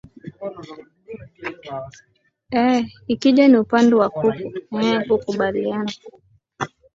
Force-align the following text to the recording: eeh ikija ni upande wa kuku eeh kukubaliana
eeh 2.59 2.85
ikija 3.07 3.47
ni 3.47 3.57
upande 3.63 3.95
wa 4.01 4.07
kuku 4.09 4.51
eeh 4.79 5.01
kukubaliana 5.07 5.93